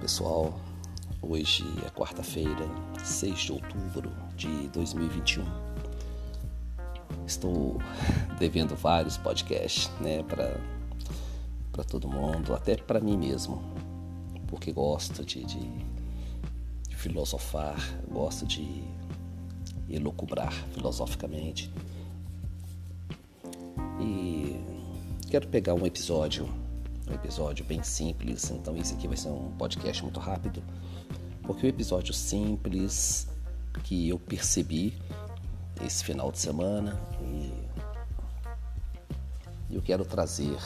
[0.00, 0.58] pessoal,
[1.20, 2.66] hoje é quarta-feira,
[3.04, 5.44] 6 de outubro de 2021.
[7.26, 7.78] Estou
[8.38, 10.58] devendo vários podcasts, né, para
[11.72, 13.62] para todo mundo, até para mim mesmo,
[14.48, 15.60] porque gosto de, de,
[16.88, 17.76] de filosofar,
[18.10, 18.82] gosto de
[19.88, 21.72] elucubrar filosoficamente.
[24.00, 24.60] E
[25.30, 26.48] quero pegar um episódio
[27.10, 30.62] um episódio bem simples, então esse aqui vai ser um podcast muito rápido,
[31.42, 33.26] porque o episódio simples
[33.84, 34.96] que eu percebi
[35.84, 37.52] esse final de semana e
[39.70, 40.56] eu quero trazer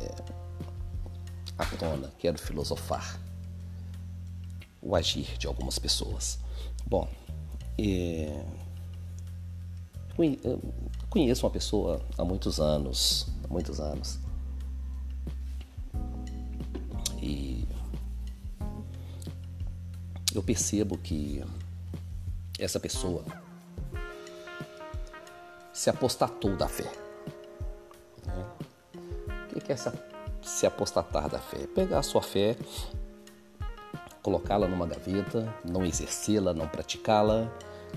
[0.00, 0.14] é,
[1.58, 3.20] à tona, quero filosofar
[4.80, 6.38] o agir de algumas pessoas.
[6.86, 7.08] Bom,
[7.78, 8.44] é,
[11.10, 14.18] conheço uma pessoa há muitos anos, há muitos anos,
[20.38, 21.42] eu percebo que
[22.58, 23.24] essa pessoa
[25.72, 26.90] se apostatou da fé.
[28.24, 28.46] Né?
[29.54, 29.92] O que é essa,
[30.40, 31.66] se apostatar da fé?
[31.74, 32.56] Pegar a sua fé,
[34.22, 37.50] colocá-la numa gaveta, não exercê-la, não praticá-la,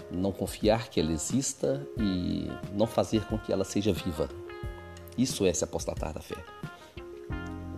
[0.10, 4.28] não confiar que ela exista e não fazer com que ela seja viva.
[5.16, 6.44] Isso é se apostatar da fé.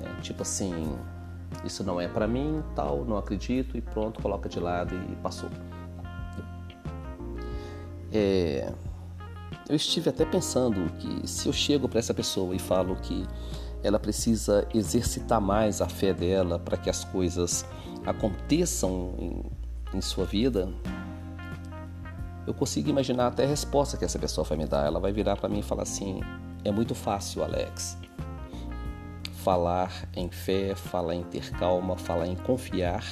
[0.01, 0.97] É, tipo assim,
[1.63, 5.49] isso não é para mim, tal, não acredito e pronto, coloca de lado e passou.
[8.11, 8.71] É,
[9.67, 13.25] eu estive até pensando que se eu chego para essa pessoa e falo que
[13.81, 17.65] ela precisa exercitar mais a fé dela para que as coisas
[18.05, 20.69] aconteçam em, em sua vida,
[22.45, 24.85] eu consigo imaginar até a resposta que essa pessoa vai me dar.
[24.85, 26.19] Ela vai virar para mim e falar assim:
[26.63, 28.02] é muito fácil, Alex
[29.43, 33.03] falar em fé, falar em ter calma, falar em confiar,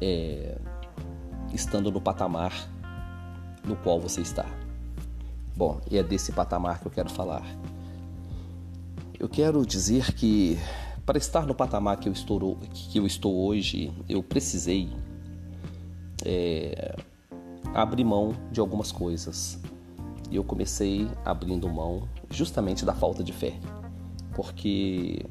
[0.00, 0.56] é,
[1.52, 2.52] estando no patamar
[3.64, 4.46] no qual você está.
[5.56, 7.44] Bom, e é desse patamar que eu quero falar.
[9.18, 10.56] Eu quero dizer que
[11.04, 14.88] para estar no patamar que eu estou, que eu estou hoje, eu precisei
[16.24, 16.94] é,
[17.74, 19.58] abrir mão de algumas coisas.
[20.30, 23.58] E eu comecei abrindo mão justamente da falta de fé
[24.34, 25.24] porque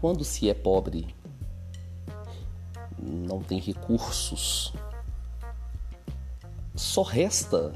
[0.00, 1.14] quando se é pobre,
[2.98, 4.72] não tem recursos,
[6.74, 7.72] só resta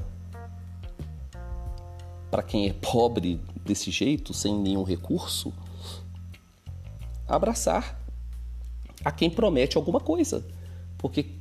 [2.29, 5.53] para quem é pobre desse jeito, sem nenhum recurso,
[7.27, 7.99] abraçar
[9.03, 10.45] a quem promete alguma coisa.
[10.97, 11.31] Porque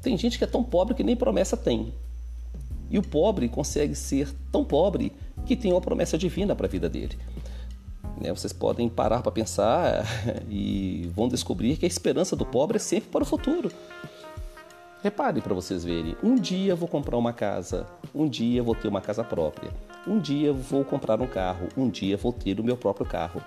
[0.00, 1.92] tem gente que é tão pobre que nem promessa tem.
[2.90, 5.12] E o pobre consegue ser tão pobre
[5.46, 7.16] que tem uma promessa divina para a vida dele.
[8.20, 8.30] Né?
[8.30, 10.04] Vocês podem parar para pensar
[10.48, 13.70] e vão descobrir que a esperança do pobre é sempre para o futuro.
[15.02, 19.00] Repare para vocês verem: um dia vou comprar uma casa, um dia vou ter uma
[19.00, 19.70] casa própria,
[20.06, 23.42] um dia vou comprar um carro, um dia vou ter o meu próprio carro.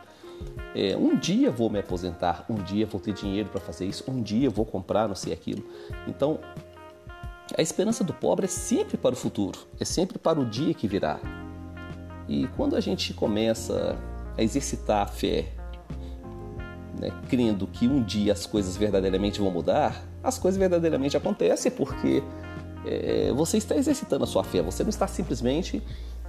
[0.74, 4.22] É, um dia vou me aposentar, um dia vou ter dinheiro para fazer isso, um
[4.22, 5.64] dia vou comprar não sei aquilo.
[6.08, 6.40] Então,
[7.58, 10.88] a esperança do pobre é sempre para o futuro, é sempre para o dia que
[10.88, 11.20] virá.
[12.28, 13.98] E quando a gente começa
[14.38, 15.48] a exercitar a fé,
[17.00, 22.24] né, crendo que um dia as coisas verdadeiramente vão mudar, as coisas verdadeiramente acontecem porque
[22.86, 25.82] é, você está exercitando a sua fé, você não está simplesmente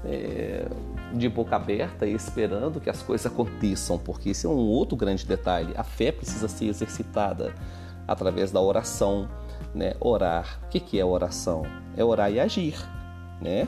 [0.05, 0.67] é,
[1.15, 5.73] de boca aberta esperando que as coisas aconteçam, porque esse é um outro grande detalhe.
[5.77, 7.55] A fé precisa ser exercitada
[8.07, 9.29] através da oração,
[9.75, 9.95] né?
[10.01, 10.61] Orar.
[10.65, 11.63] O que é oração?
[11.97, 12.77] É orar e agir,
[13.41, 13.67] né?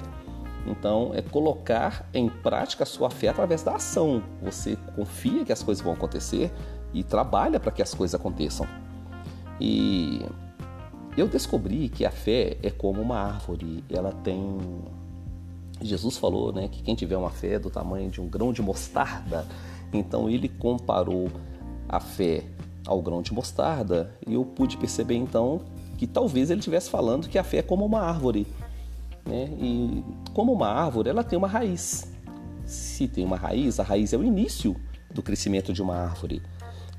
[0.66, 4.22] Então, é colocar em prática a sua fé através da ação.
[4.43, 6.50] Você confia que as coisas vão acontecer
[6.93, 8.66] e trabalha para que as coisas aconteçam.
[9.60, 10.25] E
[11.16, 14.58] eu descobri que a fé é como uma árvore, ela tem
[15.82, 19.44] Jesus falou, né, que quem tiver uma fé do tamanho de um grão de mostarda,
[19.93, 21.29] então ele comparou
[21.88, 22.44] a fé
[22.87, 25.62] ao grão de mostarda, e eu pude perceber então
[25.94, 28.46] que talvez ele estivesse falando que a fé é como uma árvore.
[29.25, 29.49] Né?
[29.58, 32.12] E como uma árvore, ela tem uma raiz.
[32.64, 34.76] Se tem uma raiz, a raiz é o início
[35.12, 36.43] do crescimento de uma árvore.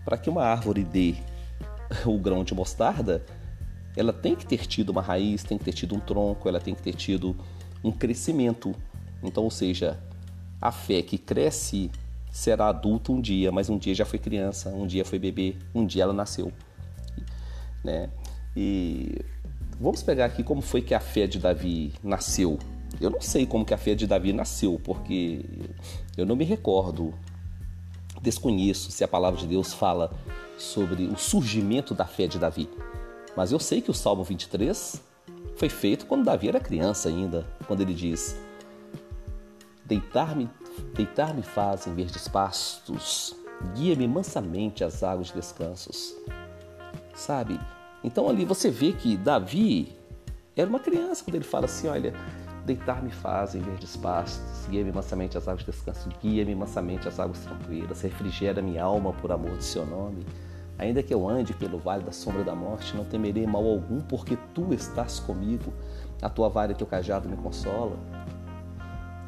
[0.04, 1.16] Para que uma árvore dê
[2.06, 3.26] o grão de mostarda,
[3.96, 6.76] ela tem que ter tido uma raiz, tem que ter tido um tronco, ela tem
[6.76, 7.36] que ter tido
[7.84, 8.76] um crescimento.
[9.24, 10.00] Então, ou seja,
[10.62, 11.90] a fé que cresce
[12.32, 15.86] será adulta um dia, mas um dia já foi criança, um dia foi bebê, um
[15.86, 16.52] dia ela nasceu.
[17.84, 18.10] Né?
[18.56, 19.20] E
[19.80, 22.58] Vamos pegar aqui como foi que a fé de Davi nasceu.
[23.02, 25.44] Eu não sei como que a fé de Davi nasceu, porque
[26.16, 27.14] eu não me recordo
[28.22, 30.12] desconheço se a palavra de Deus fala
[30.58, 32.70] sobre o surgimento da fé de Davi.
[33.36, 35.02] Mas eu sei que o Salmo 23
[35.58, 38.40] foi feito quando Davi era criança ainda, quando ele diz:
[39.84, 40.50] Deitar-me
[40.94, 43.36] deitar-me faz em verdes pastos,
[43.76, 46.16] guia-me mansamente às águas de descansos.
[47.14, 47.60] Sabe?
[48.06, 49.92] Então ali você vê que Davi
[50.56, 52.14] era uma criança quando ele fala assim: Olha,
[52.64, 57.40] deitar-me faz em verdes pastos, guia-me mansamente às águas de descanso, guia-me mansamente às águas
[57.40, 60.24] tranquilas, refrigera minha alma por amor do seu nome.
[60.78, 64.38] Ainda que eu ande pelo vale da sombra da morte, não temerei mal algum, porque
[64.54, 65.74] tu estás comigo.
[66.22, 67.98] A tua vara e teu cajado me consola.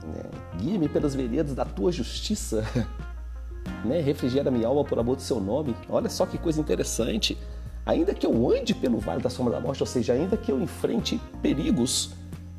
[0.04, 0.24] Né?
[0.58, 2.64] Guia-me pelas veredas da tua justiça.
[3.84, 4.02] né?
[4.02, 5.74] Refrigera minha alma por amor do seu nome.
[5.90, 7.38] Olha só que coisa interessante.
[7.88, 10.62] Ainda que eu ande pelo vale da sombra da morte, ou seja, ainda que eu
[10.62, 12.12] enfrente perigos,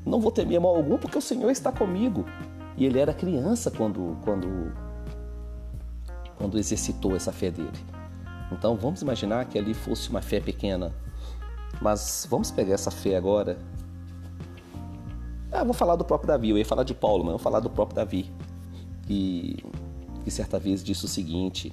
[0.04, 2.24] não vou temer mal algum, porque o Senhor está comigo.
[2.78, 4.72] E ele era criança quando, quando,
[6.38, 7.78] quando exercitou essa fé dele.
[8.50, 10.94] Então vamos imaginar que ali fosse uma fé pequena.
[11.78, 13.58] Mas vamos pegar essa fé agora.
[15.52, 17.60] Ah, vou falar do próprio Davi, eu ia falar de Paulo, mas eu vou falar
[17.60, 18.32] do próprio Davi.
[19.06, 19.62] Que
[20.28, 21.70] certa vez disse o seguinte,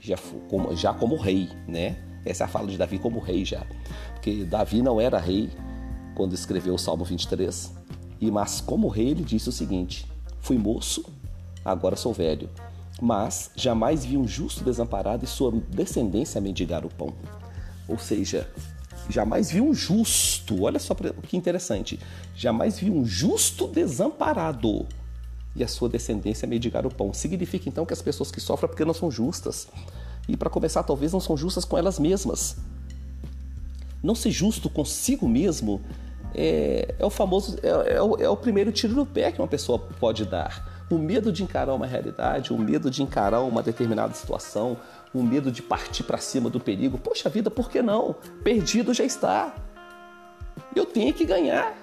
[0.00, 0.16] já
[0.48, 2.07] como, já como rei, né?
[2.24, 3.66] Essa é a fala de Davi como rei já.
[4.14, 5.50] Porque Davi não era rei
[6.14, 7.72] quando escreveu o Salmo 23.
[8.20, 10.06] E mas como rei ele disse o seguinte:
[10.40, 11.04] Fui moço,
[11.64, 12.48] agora sou velho
[13.00, 17.14] mas jamais vi um justo desamparado e sua descendência mendigar o pão.
[17.86, 18.50] Ou seja,
[19.08, 21.98] jamais vi um justo, olha só que interessante,
[22.34, 24.86] jamais vi um justo desamparado
[25.54, 27.12] e a sua descendência mendigar o pão.
[27.12, 29.68] Significa então que as pessoas que sofrem é porque não são justas.
[30.28, 32.56] E para começar, talvez não são justas com elas mesmas.
[34.02, 35.80] Não ser justo consigo mesmo
[36.34, 39.48] é, é o famoso, é, é, o, é o primeiro tiro no pé que uma
[39.48, 44.14] pessoa pode dar o medo de encarar uma realidade, o medo de encarar uma determinada
[44.14, 44.76] situação,
[45.12, 46.98] o medo de partir para cima do perigo.
[46.98, 48.14] Poxa vida, por que não?
[48.42, 49.54] Perdido já está.
[50.74, 51.76] Eu tenho que ganhar.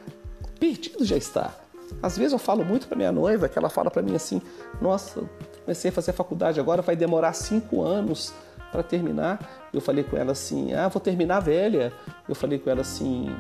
[0.59, 1.53] Perdido já está.
[2.01, 4.41] Às vezes eu falo muito para minha noiva, que ela fala para mim assim:
[4.81, 5.23] Nossa,
[5.65, 8.31] comecei a fazer a faculdade agora, vai demorar cinco anos
[8.71, 9.67] para terminar.
[9.73, 11.91] Eu falei com ela assim: Ah, vou terminar velha.
[12.29, 13.35] Eu falei com ela assim: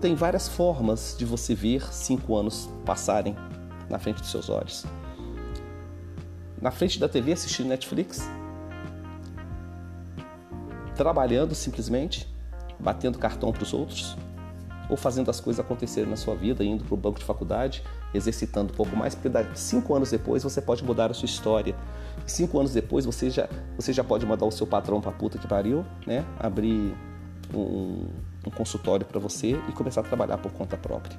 [0.00, 3.36] Tem várias formas de você ver cinco anos passarem
[3.88, 4.84] na frente dos seus olhos.
[6.60, 8.28] Na frente da TV assistindo Netflix,
[10.96, 12.28] trabalhando simplesmente,
[12.78, 14.16] batendo cartão para os outros,
[14.88, 17.82] ou fazendo as coisas acontecerem na sua vida, indo para o banco de faculdade,
[18.12, 21.74] exercitando um pouco mais, porque cinco anos depois você pode mudar a sua história.
[22.26, 25.46] Cinco anos depois você já, você já pode mandar o seu patrão para puta que
[25.46, 26.24] pariu, né?
[26.38, 26.94] abrir
[27.54, 28.06] um,
[28.46, 31.18] um consultório para você e começar a trabalhar por conta própria.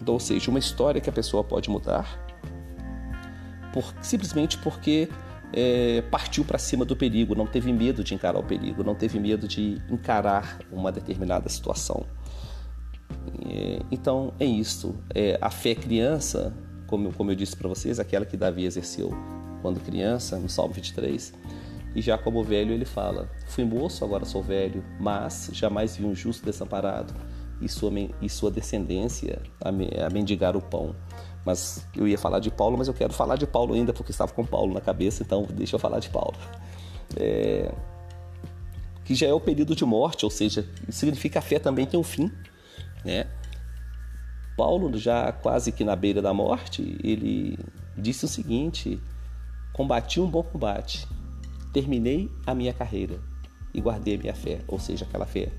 [0.00, 2.06] Então, ou seja, uma história que a pessoa pode mudar
[3.72, 5.08] por, simplesmente porque
[5.52, 9.18] é, partiu para cima do perigo, não teve medo de encarar o perigo, não teve
[9.18, 12.06] medo de encarar uma determinada situação.
[13.48, 14.94] É, então é isso.
[15.14, 16.54] É, a fé criança,
[16.86, 19.10] como, como eu disse para vocês, aquela que Davi exerceu
[19.62, 21.32] quando criança, no Salmo 23,
[21.94, 26.14] e já como velho ele fala: Fui moço, agora sou velho, mas jamais vi um
[26.14, 27.14] justo desamparado
[27.60, 27.90] e sua,
[28.20, 30.94] e sua descendência a, a mendigar o pão.
[31.44, 34.32] Mas eu ia falar de Paulo, mas eu quero falar de Paulo ainda porque estava
[34.32, 36.36] com Paulo na cabeça, então deixa eu falar de Paulo.
[37.16, 37.72] É,
[39.04, 42.02] que já é o período de morte, ou seja, significa a fé também tem um
[42.02, 42.30] fim.
[43.02, 43.26] Né?
[44.58, 47.56] Paulo, já quase que na beira da morte, ele
[47.96, 49.00] disse o seguinte:
[49.72, 51.06] Combati um bom combate,
[51.72, 53.20] terminei a minha carreira
[53.72, 55.52] e guardei a minha fé, ou seja, aquela fé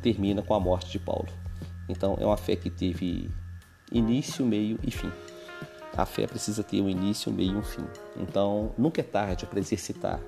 [0.00, 1.28] termina com a morte de Paulo.
[1.86, 3.28] Então é uma fé que teve
[3.92, 5.12] início, meio e fim.
[5.94, 7.84] A fé precisa ter um início, meio e um fim.
[8.16, 10.18] Então nunca é tarde para exercitar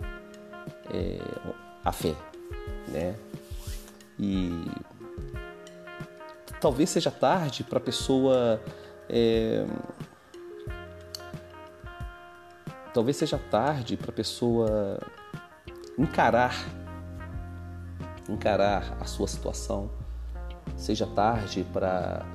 [0.92, 1.18] é,
[1.82, 2.14] a fé,
[2.88, 3.16] né?
[4.18, 4.50] E
[6.60, 8.60] talvez seja tarde para a pessoa
[9.08, 9.64] é,
[12.92, 14.98] talvez seja tarde para a pessoa
[15.98, 16.54] encarar
[18.28, 19.90] encarar a sua situação,
[20.76, 22.26] seja tarde para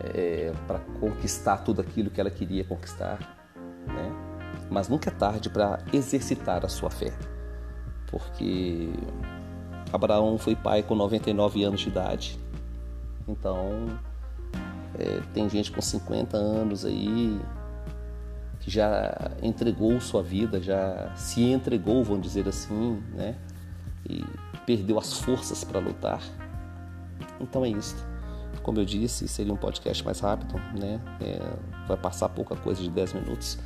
[0.00, 3.18] é, para conquistar tudo aquilo que ela queria conquistar,
[3.86, 4.12] né?
[4.70, 7.12] mas nunca é tarde para exercitar a sua fé,
[8.08, 8.90] porque
[9.92, 12.38] Abraão foi pai com 99 anos de idade,
[13.28, 13.86] então
[14.98, 17.40] é, tem gente com 50 anos aí
[18.60, 23.36] que já entregou sua vida, já se entregou, vamos dizer assim, né?
[24.08, 24.24] E
[24.66, 26.22] perdeu as forças para lutar.
[27.40, 27.96] Então é isso.
[28.62, 31.00] Como eu disse, seria um podcast mais rápido, né?
[31.20, 33.58] É, vai passar pouca coisa de 10 minutos.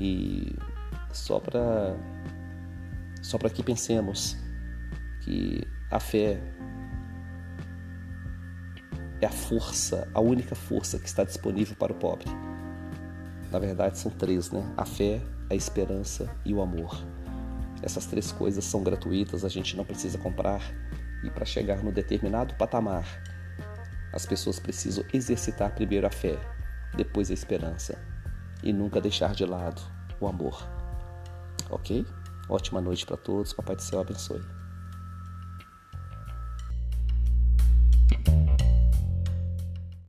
[0.00, 0.54] E
[1.12, 1.96] só para
[3.22, 4.36] só para que pensemos
[5.22, 6.40] que a fé
[9.20, 12.26] é a força, a única força que está disponível para o pobre.
[13.50, 14.64] Na verdade, são três, né?
[14.76, 16.96] A fé, a esperança e o amor.
[17.82, 20.62] Essas três coisas são gratuitas, a gente não precisa comprar.
[21.22, 23.04] E para chegar no determinado patamar,
[24.12, 26.38] as pessoas precisam exercitar primeiro a fé,
[26.96, 27.98] depois a esperança
[28.62, 29.80] e nunca deixar de lado
[30.20, 30.66] o amor.
[31.70, 32.06] Ok?
[32.48, 33.52] Ótima noite para todos.
[33.52, 34.59] Papai do céu abençoe.